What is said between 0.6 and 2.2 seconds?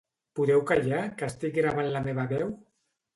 callar que estic gravant la